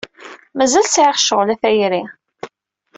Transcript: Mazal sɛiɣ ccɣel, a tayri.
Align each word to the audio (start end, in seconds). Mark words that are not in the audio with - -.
Mazal 0.57 0.85
sɛiɣ 0.87 1.15
ccɣel, 1.19 1.49
a 1.53 1.55
tayri. 1.61 2.03